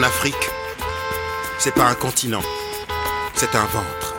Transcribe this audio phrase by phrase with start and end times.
[0.00, 0.50] Mon Afrique,
[1.58, 2.40] c'est pas un continent,
[3.34, 4.14] c'est un ventre,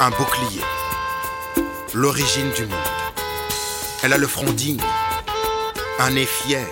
[0.00, 0.62] un bouclier,
[1.92, 2.88] l'origine du monde.
[4.02, 4.80] Elle a le front digne,
[5.98, 6.66] un nez fier,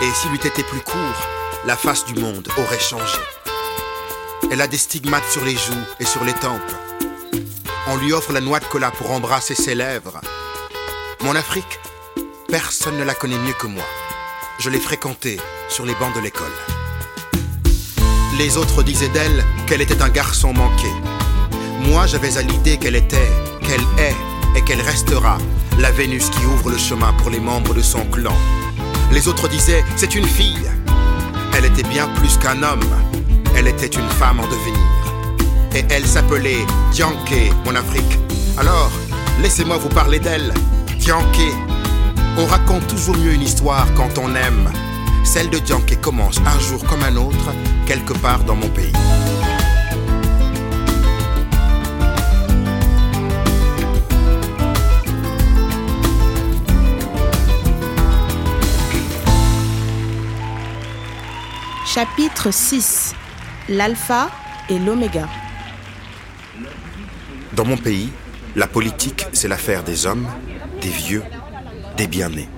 [0.00, 1.26] et s'il eût été plus court,
[1.64, 3.18] la face du monde aurait changé.
[4.52, 6.72] Elle a des stigmates sur les joues et sur les tempes.
[7.88, 10.20] On lui offre la noix de cola pour embrasser ses lèvres.
[11.22, 11.80] Mon Afrique,
[12.46, 13.84] personne ne la connaît mieux que moi.
[14.60, 16.46] Je l'ai fréquentée sur les bancs de l'école.
[18.38, 20.86] Les autres disaient d'elle qu'elle était un garçon manqué.
[21.80, 23.28] Moi, j'avais à l'idée qu'elle était,
[23.62, 24.14] qu'elle est
[24.56, 25.38] et qu'elle restera
[25.78, 28.36] la Vénus qui ouvre le chemin pour les membres de son clan.
[29.10, 30.70] Les autres disaient, c'est une fille.
[31.56, 32.88] Elle était bien plus qu'un homme.
[33.56, 35.74] Elle était une femme en devenir.
[35.74, 38.18] Et elle s'appelait Dianke, mon Afrique.
[38.56, 38.92] Alors,
[39.42, 40.54] laissez-moi vous parler d'elle.
[41.00, 41.52] Dianke.
[42.36, 44.70] On raconte toujours mieux une histoire quand on aime.
[45.28, 47.52] Celle de Dianke commence un jour comme un autre,
[47.86, 48.90] quelque part dans mon pays.
[61.84, 63.14] Chapitre 6
[63.68, 64.30] L'alpha
[64.70, 65.28] et l'oméga.
[67.52, 68.10] Dans mon pays,
[68.56, 70.26] la politique, c'est l'affaire des hommes,
[70.80, 71.22] des vieux,
[71.98, 72.48] des bien-nés.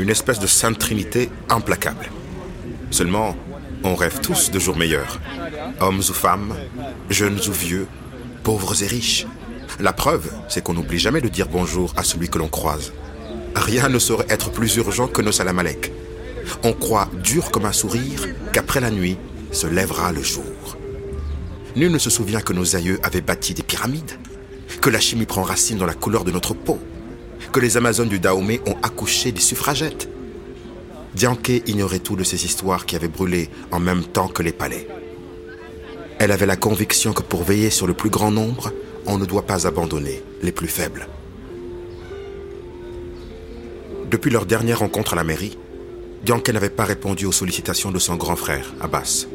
[0.00, 2.08] Une espèce de sainte trinité implacable.
[2.90, 3.36] Seulement,
[3.84, 5.20] on rêve tous de jours meilleurs.
[5.78, 6.54] Hommes ou femmes,
[7.10, 7.86] jeunes ou vieux,
[8.42, 9.26] pauvres et riches.
[9.78, 12.94] La preuve, c'est qu'on n'oublie jamais de dire bonjour à celui que l'on croise.
[13.54, 15.92] Rien ne saurait être plus urgent que nos salamalek.
[16.64, 19.18] On croit dur comme un sourire qu'après la nuit
[19.52, 20.78] se lèvera le jour.
[21.76, 24.12] Nul ne se souvient que nos aïeux avaient bâti des pyramides,
[24.80, 26.78] que la chimie prend racine dans la couleur de notre peau,
[27.50, 30.08] que les Amazones du Dahomey ont accouché des suffragettes.
[31.14, 34.86] Dianke ignorait tout de ces histoires qui avaient brûlé en même temps que les palais.
[36.18, 38.72] Elle avait la conviction que pour veiller sur le plus grand nombre,
[39.06, 41.08] on ne doit pas abandonner les plus faibles.
[44.10, 45.58] Depuis leur dernière rencontre à la mairie,
[46.24, 49.26] Dianke n'avait pas répondu aux sollicitations de son grand frère, Abbas.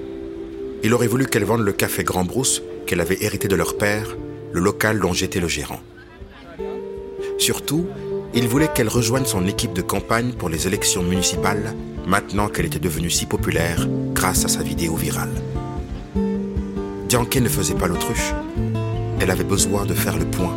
[0.83, 4.15] Il aurait voulu qu'elle vende le café Grand Brousse qu'elle avait hérité de leur père,
[4.51, 5.81] le local dont j'étais le gérant.
[7.37, 7.87] Surtout,
[8.35, 11.73] il voulait qu'elle rejoigne son équipe de campagne pour les élections municipales,
[12.05, 15.33] maintenant qu'elle était devenue si populaire grâce à sa vidéo virale.
[17.07, 18.33] Dianke ne faisait pas l'autruche.
[19.21, 20.53] Elle avait besoin de faire le point.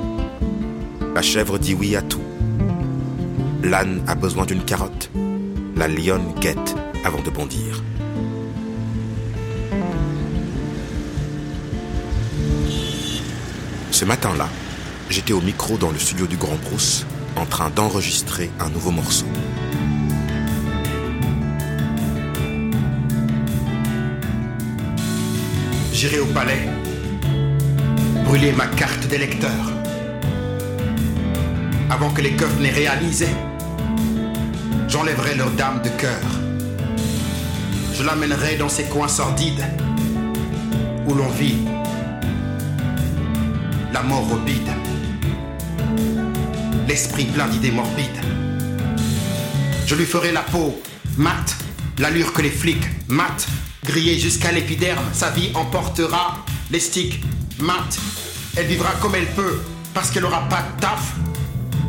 [1.14, 2.22] La chèvre dit oui à tout.
[3.62, 5.10] L'âne a besoin d'une carotte.
[5.76, 6.74] La lionne guette
[7.04, 7.84] avant de bondir.
[13.92, 14.48] Ce matin-là,
[15.10, 17.06] j'étais au micro dans le studio du Grand Brousse
[17.38, 19.26] en train d'enregistrer un nouveau morceau.
[25.92, 26.68] J'irai au palais,
[28.24, 29.72] brûler ma carte d'électeur.
[31.90, 33.28] Avant que les keufs n'aient réalisé,
[34.88, 36.26] j'enlèverai leur dame de cœur.
[37.94, 39.64] Je l'amènerai dans ces coins sordides
[41.06, 41.58] où l'on vit
[43.92, 44.70] la mort au bide,
[46.88, 48.20] l'esprit plein d'idées morbides.
[49.86, 50.80] Je lui ferai la peau
[51.18, 51.54] mate,
[51.98, 53.46] l'allure que les flics matent,
[53.84, 57.20] grillée jusqu'à l'épiderme, sa vie emportera les sticks
[57.58, 57.98] mat.
[58.56, 59.60] Elle vivra comme elle peut,
[59.92, 61.14] parce qu'elle aura pas de taf.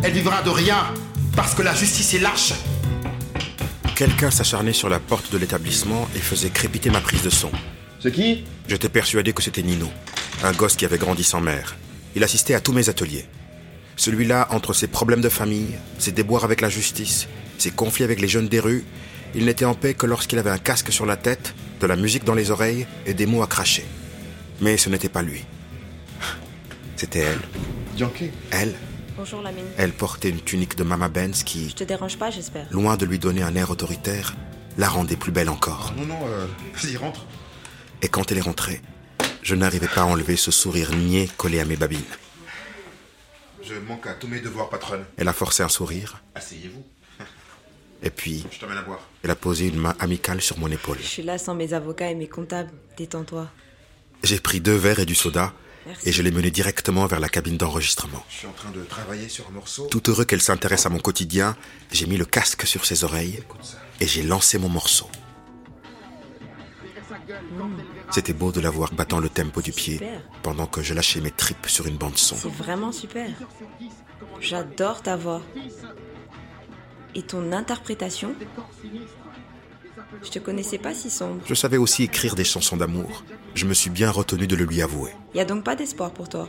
[0.04, 0.94] Elle vivra de rien,
[1.36, 2.54] parce que la justice est lâche.
[3.96, 7.52] Quelqu'un s'acharnait sur la porte de l'établissement et faisait crépiter ma prise de son.
[8.02, 8.44] C'est qui?
[8.68, 9.90] J'étais persuadé que c'était Nino,
[10.44, 11.76] un gosse qui avait grandi sans mère.
[12.16, 13.26] Il assistait à tous mes ateliers.
[14.00, 17.28] Celui-là, entre ses problèmes de famille, ses déboires avec la justice,
[17.58, 18.86] ses conflits avec les jeunes des rues,
[19.36, 22.24] il n'était en paix que lorsqu'il avait un casque sur la tête, de la musique
[22.24, 23.84] dans les oreilles et des mots à cracher.
[24.62, 25.44] Mais ce n'était pas lui.
[26.96, 27.40] C'était elle.
[28.51, 28.74] Elle,
[29.18, 29.66] Bonjour Lamine.
[29.78, 32.68] elle portait une tunique de Mama Benz qui, Je te dérange pas, j'espère.
[32.72, 34.34] loin de lui donner un air autoritaire,
[34.78, 35.94] la rendait plus belle encore.
[35.98, 37.25] Non, non, euh, vas-y, rentre.
[38.01, 38.81] Et quand elle est rentrée,
[39.44, 42.00] je n'arrivais pas à enlever ce sourire niais collé à mes babines.
[43.69, 45.06] Je manque à tous mes devoirs, patronne.
[45.18, 46.83] Elle a forcé un sourire, Asseyez-vous.
[48.04, 49.01] et puis Je t'emmène à boire.
[49.24, 50.98] elle a posé une main amicale sur mon épaule.
[51.00, 52.71] Je suis là sans mes avocats et mes comptables.
[52.98, 53.48] Détends-toi.
[54.24, 55.54] J'ai pris deux verres et du soda,
[55.86, 56.10] Merci.
[56.10, 58.25] et je l'ai menée directement vers la cabine d'enregistrement.
[58.30, 59.86] Je suis en train de travailler sur un morceau.
[59.88, 61.56] Tout heureux qu'elle s'intéresse à mon quotidien,
[61.92, 63.44] j'ai mis le casque sur ses oreilles
[64.01, 65.07] et j'ai lancé mon morceau.
[68.12, 70.22] C'était beau de la voir battant le tempo du pied Super.
[70.42, 72.36] pendant que je lâchais mes tripes sur une bande son.
[72.36, 73.30] C'est vraiment super.
[74.42, 75.42] J'adore ta voix.
[77.16, 78.34] Et ton interprétation?
[80.24, 81.42] Je te connaissais pas si sombre.
[81.46, 83.24] Je savais aussi écrire des chansons d'amour.
[83.56, 85.12] Je me suis bien retenu de le lui avouer.
[85.36, 86.48] Y a donc pas d'espoir pour toi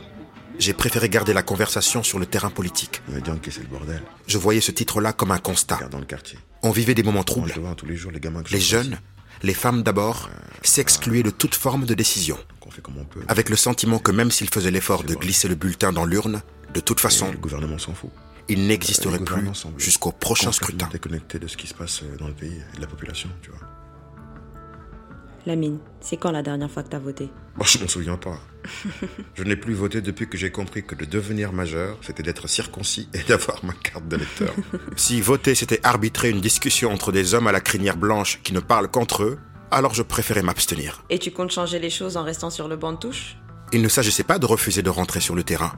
[0.57, 3.01] J'ai préféré garder la conversation sur le terrain politique.
[3.07, 4.01] Mais Dianke, c'est le bordel.
[4.27, 5.75] Je voyais ce titre-là comme un constat.
[5.75, 6.39] Regarde dans le quartier.
[6.63, 7.49] On vivait des moments Moi, troubles.
[7.49, 8.99] je le vois tous les jours, les gamins que je Les vois jeunes,
[9.43, 10.29] les femmes d'abord,
[10.63, 12.37] s'excluaient de toute forme de décision,
[13.27, 16.41] avec le sentiment que même s'ils faisaient l'effort de glisser le bulletin dans l'urne,
[16.73, 18.11] de toute façon, le gouvernement s'en fout.
[18.47, 20.87] il n'existerait plus jusqu'au prochain scrutin.
[20.91, 23.59] déconnecté de ce qui se passe dans le pays et de la population, tu vois.
[25.45, 27.29] Lamine, c'est quand la dernière fois que t'as voté?
[27.55, 28.39] Moi, je m'en souviens pas.
[29.33, 33.09] je n'ai plus voté depuis que j'ai compris que de devenir majeur, c'était d'être circoncis
[33.13, 34.53] et d'avoir ma carte d'électeur.
[34.95, 38.59] Si voter c'était arbitrer une discussion entre des hommes à la crinière blanche qui ne
[38.59, 39.39] parlent qu'entre eux,
[39.71, 41.03] alors je préférais m'abstenir.
[41.09, 43.37] Et tu comptes changer les choses en restant sur le banc de touche?
[43.73, 45.73] Il ne s'agissait pas de refuser de rentrer sur le terrain,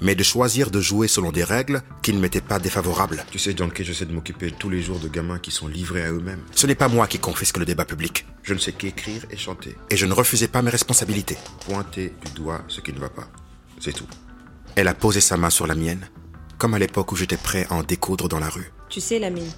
[0.00, 3.24] mais de choisir de jouer selon des règles qui ne m'étaient pas défavorables.
[3.30, 6.12] tu sais, Dianke, j'essaie de m'occuper tous les jours de gamins qui sont livrés à
[6.12, 6.42] eux-mêmes.
[6.54, 9.76] Ce n'est pas moi qui confisque le débat public, Je ne sais qu'écrire et chanter.
[9.90, 11.38] et je ne refusais pas mes responsabilités.
[11.66, 13.28] Pointer du doigt ce qui ne va pas.
[13.80, 14.06] C'est tout.
[14.76, 16.08] Elle a posé sa main sur la mienne,
[16.58, 18.72] comme à l'époque où j'étais prêt à en découdre dans la rue.
[18.88, 19.50] Tu sais, Lamine,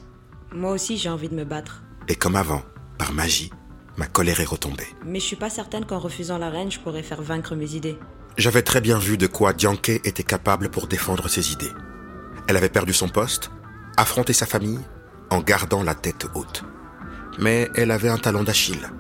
[0.52, 1.82] moi aussi j'ai envie de me battre.
[2.08, 2.62] Et comme avant,
[2.98, 3.50] par magie,
[3.96, 4.86] ma colère est retombée.
[5.04, 7.98] Mais je suis pas certaine qu'en refusant la reine, je pourrais faire vaincre mes idées.
[8.36, 11.72] J'avais très bien vu de quoi Dianke était capable pour défendre ses idées.
[12.46, 13.50] Elle avait perdu son poste,
[13.96, 14.80] affronté sa famille,
[15.30, 16.62] en gardant la tête haute.
[17.38, 18.90] Mais elle avait un talon d'Achille.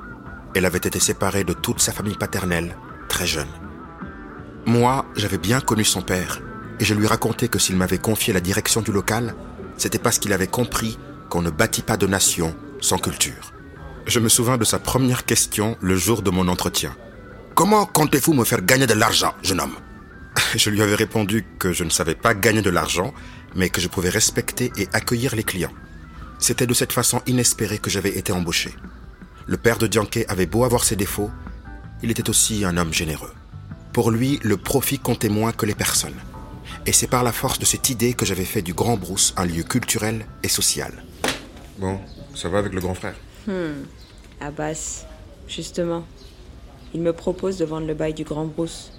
[0.54, 2.76] Elle avait été séparée de toute sa famille paternelle,
[3.10, 3.48] très jeune.
[4.64, 6.40] Moi, j'avais bien connu son père,
[6.80, 9.34] et je lui racontais que s'il m'avait confié la direction du local,
[9.76, 10.98] c'était parce qu'il avait compris
[11.28, 13.52] qu'on ne bâtit pas de nation sans culture.
[14.06, 16.96] Je me souviens de sa première question le jour de mon entretien.
[17.56, 19.76] Comment comptez-vous me faire gagner de l'argent, jeune homme?
[20.56, 23.14] Je lui avais répondu que je ne savais pas gagner de l'argent,
[23.54, 25.72] mais que je pouvais respecter et accueillir les clients.
[26.38, 28.74] C'était de cette façon inespérée que j'avais été embauché.
[29.46, 31.30] Le père de Dianke avait beau avoir ses défauts,
[32.02, 33.32] il était aussi un homme généreux.
[33.94, 36.20] Pour lui, le profit comptait moins que les personnes.
[36.84, 39.46] Et c'est par la force de cette idée que j'avais fait du Grand Brousse un
[39.46, 40.92] lieu culturel et social.
[41.78, 42.00] Bon,
[42.34, 43.14] ça va avec le grand frère?
[44.42, 45.06] Abbas,
[45.48, 46.04] justement,
[46.94, 48.92] il me propose de vendre le bail du Grand Brousse.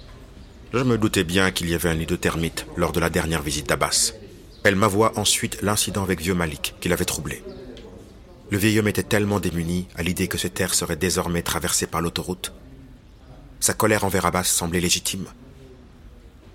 [0.72, 3.42] Je me doutais bien qu'il y avait un nid de termites lors de la dernière
[3.42, 4.12] visite d'Abbas.
[4.64, 7.42] Elle m'avoua ensuite l'incident avec vieux Malik qui l'avait troublé.
[8.50, 12.00] Le vieil homme était tellement démuni à l'idée que ces terres seraient désormais traversées par
[12.00, 12.52] l'autoroute.
[13.60, 15.26] Sa colère envers Abbas semblait légitime.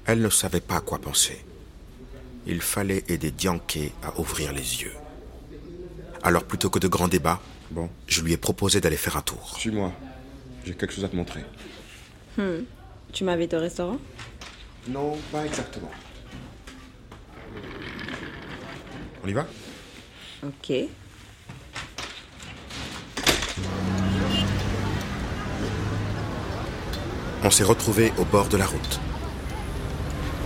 [0.06, 1.44] Elle ne savait pas à quoi penser.
[2.46, 4.94] Il fallait aider Dianke à ouvrir les yeux.
[6.22, 7.42] Alors plutôt que de grands débats,
[7.72, 9.56] Bon, je lui ai proposé d'aller faire un tour.
[9.58, 9.92] suis-moi.
[10.66, 11.42] J'ai quelque chose à te montrer.
[13.12, 13.98] Tu m'invites au restaurant?
[14.88, 15.92] Non, pas exactement.
[19.24, 19.46] On y va?
[20.46, 20.74] Ok.
[27.46, 29.00] On s'est retrouvés au bord de la route.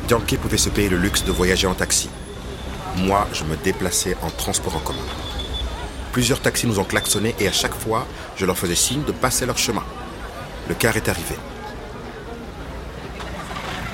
[0.08, 2.10] Dianke pouvait se payer le luxe de voyager en taxi.
[2.98, 5.00] Moi, je me déplaçais en transport en commun.
[6.12, 9.46] Plusieurs taxis nous ont klaxonné et à chaque fois, je leur faisais signe de passer
[9.46, 9.84] leur chemin.
[10.70, 11.36] Le car est arrivé.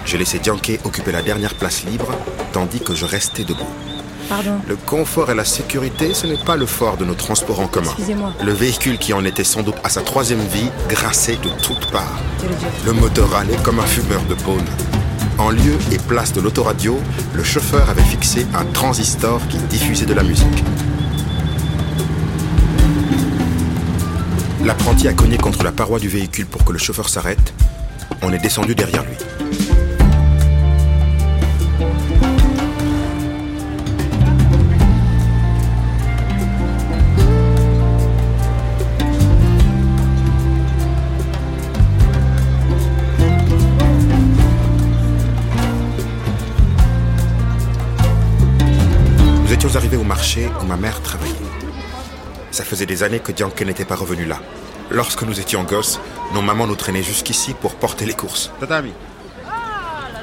[0.06, 2.10] J'ai laissé Dianke occuper la dernière place libre,
[2.51, 3.68] tandis que je restais debout.
[4.30, 4.60] Pardon.
[4.68, 7.92] Le confort et la sécurité, ce n'est pas le fort de nos transports en commun.
[7.92, 8.34] Excusez-moi.
[8.44, 12.20] Le véhicule qui en était sans doute à sa troisième vie grinçait de toutes parts.
[12.86, 14.65] Le moteur râlait comme un fumeur de pône.
[15.38, 17.00] En lieu et place de l'autoradio,
[17.34, 20.63] le chauffeur avait fixé un transistor qui diffusait de la musique.
[24.65, 27.53] L'apprenti a cogné contre la paroi du véhicule pour que le chauffeur s'arrête.
[28.22, 29.17] On est descendu derrière lui.
[49.43, 51.43] Nous étions arrivés au marché où ma mère travaillait.
[52.53, 54.38] Ça faisait des années que Dianke n'était pas revenu là.
[54.91, 56.00] Lorsque nous étions gosses,
[56.36, 58.51] nos mamans nous traînaient jusqu'ici pour porter les courses.
[58.60, 58.93] Tatami,
[59.50, 60.22] Ah là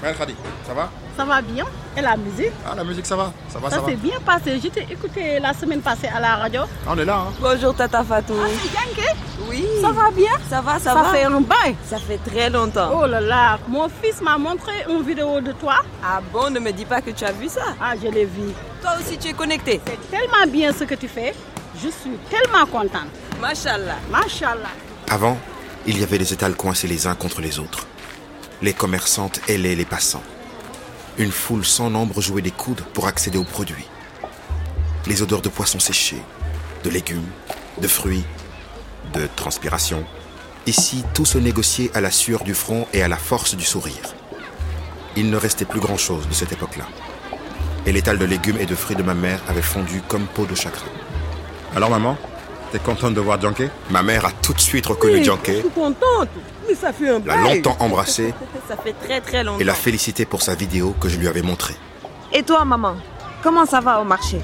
[0.00, 0.88] là, Khadi, ça va?
[1.18, 1.64] Ça va bien?
[1.96, 4.60] Et la musique, Ah, la musique, ça va Ça va, ça, ça, s'est bien passé.
[4.62, 6.62] Je t'ai écouté la semaine passée à la radio.
[6.86, 8.34] Ah, On est là, hein Bonjour Tata Fatou.
[8.34, 9.18] Yankee,
[9.50, 9.64] Oui.
[9.82, 10.30] ça va bien?
[10.48, 11.04] Ça va, ça, Ça va.
[11.12, 11.74] fait un bail.
[11.84, 12.90] Ça fait très longtemps.
[13.02, 15.78] Oh là là, mon fils m'a montré une vidéo de toi.
[16.04, 17.62] Ah bon, ne me dis pas que tu as vu ça.
[17.80, 18.52] Ah, je l'ai vu.
[18.80, 19.80] Toi aussi, tu es connecté.
[19.84, 21.34] C'est tellement bien ce que tu fais.
[21.82, 23.10] Je suis tellement contente.
[23.40, 23.96] Machallah.
[24.08, 24.74] Machallah.
[25.10, 25.36] Avant,
[25.84, 27.86] il y avait les étals coincés les uns contre les autres.
[28.62, 30.22] Les commerçantes ailaient les passants.
[31.18, 33.88] Une foule sans nombre jouait des coudes pour accéder aux produits.
[35.06, 36.22] Les odeurs de poissons séchés,
[36.84, 37.26] de légumes,
[37.82, 38.24] de fruits,
[39.14, 40.04] de transpiration.
[40.66, 44.14] Ici, tout se négociait à la sueur du front et à la force du sourire.
[45.16, 46.84] Il ne restait plus grand-chose de cette époque-là.
[47.84, 50.54] Et l'étal de légumes et de fruits de ma mère avait fondu comme peau de
[50.54, 50.86] chagrin.
[51.74, 52.16] Alors maman,
[52.70, 55.70] t'es contente de voir Janké Ma mère a tout de suite reconnu Janké, Je suis
[55.70, 56.28] contente,
[56.68, 58.34] mais ça fait un l'a longtemps embrassé
[58.68, 59.58] Ça fait très très longtemps.
[59.60, 61.74] et l'a félicité pour sa vidéo que je lui avais montrée.
[62.32, 62.96] Et toi, maman,
[63.42, 64.38] comment ça va au marché?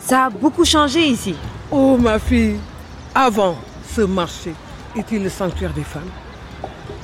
[0.00, 1.34] Ça a beaucoup changé ici.
[1.70, 2.56] Oh ma fille,
[3.14, 3.56] avant,
[3.94, 4.54] ce marché
[4.96, 6.10] était le sanctuaire des femmes.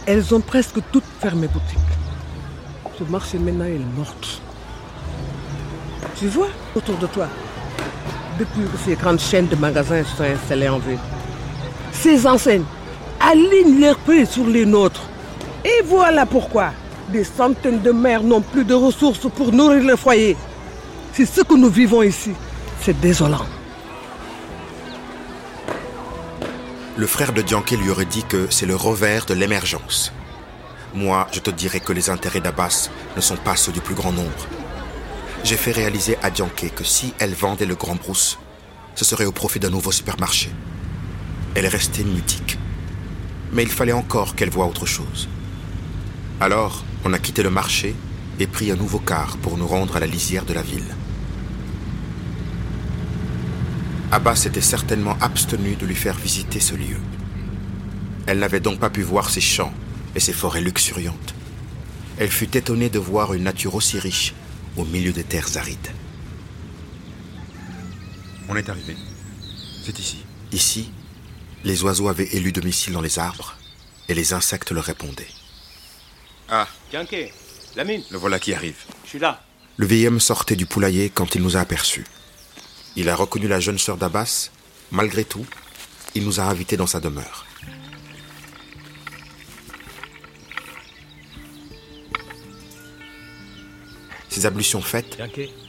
[0.07, 1.79] Elles ont presque toutes fermé boutique.
[2.99, 4.41] Ce marché maintenant est morte.
[6.19, 7.29] Tu vois autour de toi,
[8.39, 10.99] depuis que ces grandes chaînes de magasins sont installées en ville,
[11.93, 12.65] ces enseignes
[13.21, 15.03] alignent leurs prix sur les nôtres.
[15.65, 16.73] Et voilà pourquoi
[17.11, 20.37] des centaines de mères n'ont plus de ressources pour nourrir le foyer.
[21.13, 22.33] C'est ce que nous vivons ici.
[22.81, 23.47] C'est désolant.
[26.97, 30.13] Le frère de Dianké lui aurait dit que c'est le revers de l'émergence.
[30.95, 34.13] Moi, je te dirais que les intérêts d'Abbas ne sont pas ceux du plus grand
[34.13, 34.47] nombre.
[35.45, 38.39] J'ai fait réaliser à Dianké que si elle vendait le Grand Brousse,
[38.95, 40.51] ce serait au profit d'un nouveau supermarché.
[41.55, 42.60] Elle est restée mutique.
[43.53, 45.29] Mais il fallait encore qu'elle voie autre chose.
[46.41, 47.95] Alors, on a quitté le marché
[48.39, 50.95] et pris un nouveau car pour nous rendre à la lisière de la ville.
[54.13, 56.99] Abbas s'était certainement abstenu de lui faire visiter ce lieu.
[58.27, 59.73] Elle n'avait donc pas pu voir ses champs
[60.15, 61.35] et ses forêts luxuriantes.
[62.19, 64.35] Elle fut étonnée de voir une nature aussi riche
[64.77, 65.89] au milieu des terres arides.
[68.49, 68.97] On est arrivé.
[69.85, 70.25] C'est ici.
[70.53, 70.91] Ici,
[71.65, 73.57] les oiseaux avaient élu domicile dans les arbres
[74.09, 75.29] et les insectes leur répondaient.
[76.49, 77.33] Ah, Janké,
[77.77, 78.77] Lamine, le voilà qui arrive.
[79.05, 79.43] je suis là.
[79.77, 82.05] Le vieil homme sortait du poulailler quand il nous a aperçus.
[82.97, 84.51] Il a reconnu la jeune sœur d'Abbas.
[84.91, 85.47] Malgré tout,
[86.15, 87.47] il nous a invités dans sa demeure.
[94.29, 95.19] Ses ablutions faites,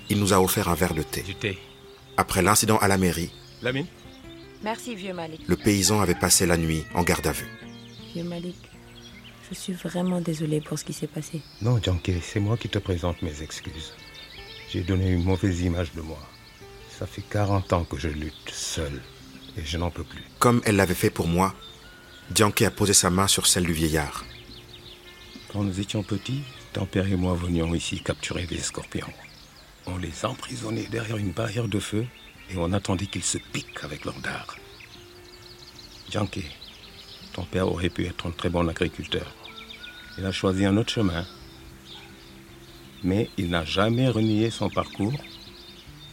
[0.09, 1.21] il nous a offert un verre de thé.
[1.21, 1.57] du thé.
[2.17, 3.31] Après l'incident à la mairie,
[3.61, 3.87] Lamine
[4.63, 5.41] Merci, vieux Malik.
[5.47, 7.47] le paysan avait passé la nuit en garde à vue.
[8.13, 8.55] Vieux Malik,
[9.49, 11.41] je suis vraiment désolée pour ce qui s'est passé.
[11.61, 13.93] Non, Janké, c'est moi qui te présente mes excuses.
[14.69, 16.19] J'ai donné une mauvaise image de moi.
[16.97, 19.01] Ça fait 40 ans que je lutte seul
[19.57, 20.23] et je n'en peux plus.
[20.39, 21.55] Comme elle l'avait fait pour moi,
[22.29, 24.25] Dianké a posé sa main sur celle du vieillard.
[25.51, 29.11] Quand nous étions petits, ton père et moi venions ici capturer des scorpions.
[29.87, 32.05] On les emprisonnait derrière une barrière de feu
[32.51, 34.57] et on attendait qu'ils se piquent avec leurs dards.
[36.11, 36.45] Janké,
[37.33, 39.33] ton père aurait pu être un très bon agriculteur.
[40.17, 41.25] Il a choisi un autre chemin.
[43.03, 45.13] Mais il n'a jamais renié son parcours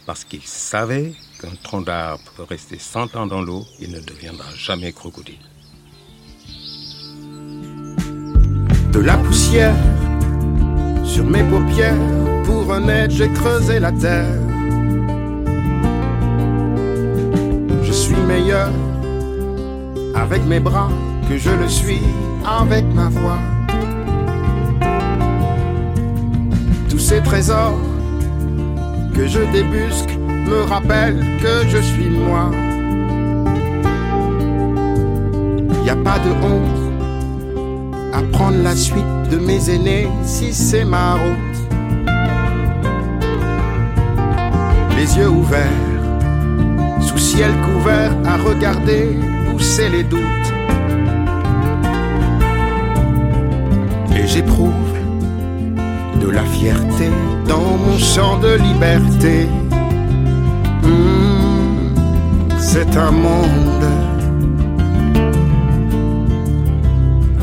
[0.07, 4.47] parce qu'il savait qu'un tronc d'arbre peut rester 100 ans dans l'eau, il ne deviendra
[4.55, 5.37] jamais crocodile.
[8.93, 9.77] De la poussière
[11.05, 11.99] sur mes paupières,
[12.45, 14.48] pour un aide, j'ai creusé la terre.
[20.15, 20.89] Avec mes bras
[21.29, 22.03] que je le suis
[22.47, 23.39] avec ma voix.
[26.89, 27.79] Tous ces trésors
[29.15, 30.17] que je débusque
[30.49, 32.51] me rappellent que je suis moi.
[35.85, 36.79] Y a pas de honte
[38.13, 41.59] à prendre la suite de mes aînés si c'est ma route.
[44.97, 45.85] Les yeux ouverts,
[47.01, 47.53] sous ciel
[48.29, 49.05] à regarder
[49.51, 50.49] pousser les doutes.
[54.17, 54.93] Et j'éprouve
[56.23, 57.09] de la fierté
[57.47, 59.47] dans mon champ de liberté.
[60.83, 61.95] Hmm,
[62.59, 63.79] c'est un monde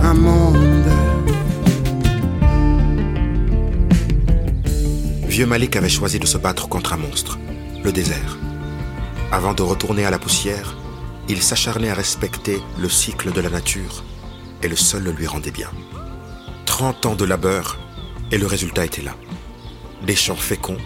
[0.06, 0.92] un monde.
[5.27, 7.39] Vieux Malik avait choisi de se battre contre un monstre,
[7.84, 8.38] le désert.
[9.36, 10.77] Avant de retourner à la poussière,
[11.27, 14.06] il s'acharnait à respecter le cycle de la nature,
[14.63, 15.70] et le sol le lui rendait bien.
[16.65, 17.77] Trente ans de labeur,
[18.32, 19.13] et le résultat était là.
[20.04, 20.77] Des champs féconds,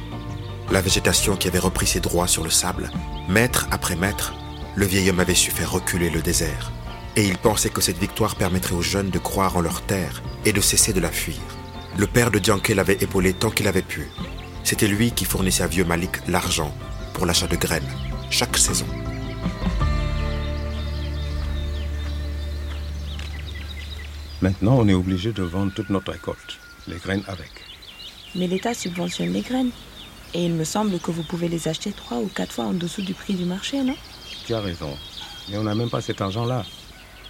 [0.72, 2.90] la végétation qui avait repris ses droits sur le sable,
[3.28, 4.34] mètre après mètre,
[4.74, 6.72] le vieil homme avait su faire reculer le désert,
[7.16, 10.54] et il pensait que cette victoire permettrait aux jeunes de croire en leur terre et
[10.54, 11.38] de cesser de la fuir.
[12.00, 14.10] Le père de Dianké l'avait épaulé tant qu'il avait pu.
[14.64, 16.74] C'était lui qui fournissait à vieux Malik l'argent
[17.14, 17.94] pour l'achat de graines,
[18.30, 18.86] chaque saison.
[24.42, 27.52] Maintenant, on est obligé de vendre toute notre récolte, les graines avec.
[28.36, 29.72] Mais l'État subventionne les graines.
[30.34, 33.02] Et il me semble que vous pouvez les acheter trois ou quatre fois en dessous
[33.02, 33.96] du prix du marché, non?
[34.46, 34.96] Tu as raison.
[35.50, 36.66] Mais on n'a même pas cet argent-là.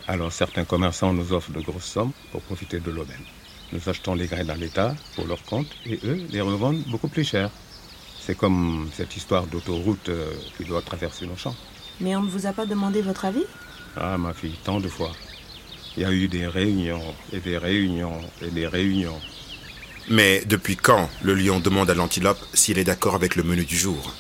[0.07, 3.23] Alors certains commerçants nous offrent de grosses sommes pour profiter de l'aubaine.
[3.71, 7.23] Nous achetons les grains dans l'État pour leur compte et eux les revendent beaucoup plus
[7.23, 7.49] cher.
[8.25, 11.55] C'est comme cette histoire d'autoroute euh, qui doit traverser nos champs.
[11.99, 13.45] Mais on ne vous a pas demandé votre avis?
[13.97, 15.11] Ah, ma fille, tant de fois.
[15.97, 19.19] Il y a eu des réunions et des réunions et des réunions.
[20.09, 23.77] Mais depuis quand le lion demande à l'antilope s'il est d'accord avec le menu du
[23.77, 24.13] jour?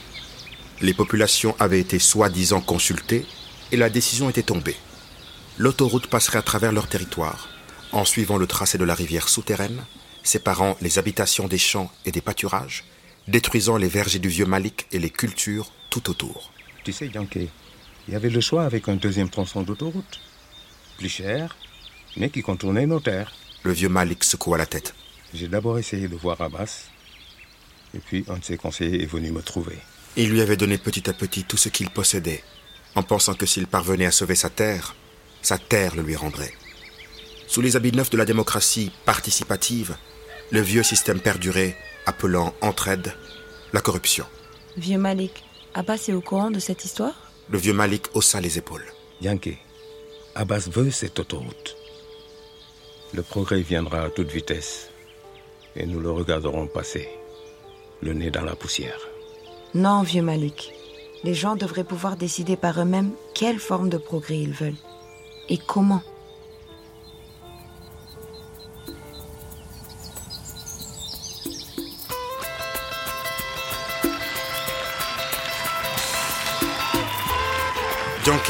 [0.81, 3.25] Les populations avaient été soi-disant consultées
[3.71, 4.75] et la décision était tombée.
[5.57, 7.49] L'autoroute passerait à travers leur territoire,
[7.91, 9.83] en suivant le tracé de la rivière souterraine,
[10.23, 12.85] séparant les habitations des champs et des pâturages,
[13.29, 16.51] détruisant les vergers du vieux Malik et les cultures tout autour.
[16.83, 17.49] Tu sais, Yankee,
[18.07, 20.19] il y avait le choix avec un deuxième tronçon d'autoroute.
[20.97, 21.55] Plus cher,
[22.17, 23.33] mais qui contournait nos terres.
[23.63, 24.95] Le vieux Malik secoua la tête.
[25.33, 26.87] J'ai d'abord essayé de voir Abbas,
[27.93, 29.77] et puis un de ses conseillers est venu me trouver.
[30.17, 32.43] Il lui avait donné petit à petit tout ce qu'il possédait,
[32.95, 34.95] en pensant que s'il parvenait à sauver sa terre,
[35.43, 36.53] sa terre le lui rendrait.
[37.47, 39.95] Sous les habits neufs de la démocratie participative,
[40.51, 41.77] le vieux système perdurait,
[42.09, 43.13] appelant entraide
[43.71, 44.25] la corruption.
[44.77, 45.43] Vieux Malik,
[45.75, 47.13] Abbas est au courant de cette histoire?
[47.49, 48.87] Le vieux Malik haussa les épaules.
[49.21, 49.59] Yankee,
[50.33, 51.77] Abbas veut cette autoroute.
[53.13, 54.89] Le progrès viendra à toute vitesse
[55.75, 57.07] et nous le regarderons passer,
[58.01, 59.01] le nez dans la poussière.
[59.75, 60.73] Non, vieux Malik.
[61.23, 64.81] Les gens devraient pouvoir décider par eux-mêmes quelle forme de progrès ils veulent.
[65.47, 66.01] Et comment?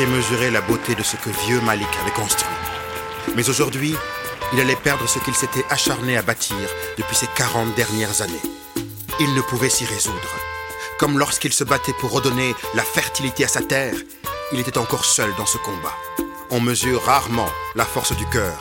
[0.08, 2.48] Mesurait la beauté de ce que vieux Malik avait construit.
[3.36, 3.94] Mais aujourd'hui,
[4.54, 6.56] il allait perdre ce qu'il s'était acharné à bâtir
[6.98, 8.42] depuis ces 40 dernières années.
[9.20, 10.18] Il ne pouvait s'y résoudre.
[11.00, 13.94] Comme lorsqu'il se battait pour redonner la fertilité à sa terre,
[14.54, 15.96] il était encore seul dans ce combat.
[16.50, 18.58] On mesure rarement la force du cœur.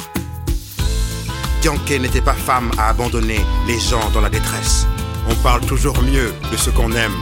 [1.63, 4.87] Yankee n'était pas femme à abandonner les gens dans la détresse.
[5.29, 7.17] On parle toujours mieux de ce qu'on aime.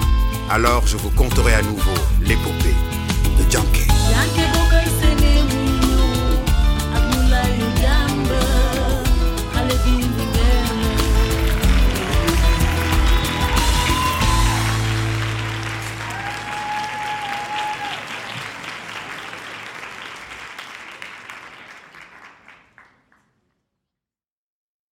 [0.51, 1.93] Alors je vous conterai à nouveau
[4.18, 4.65] Adelante,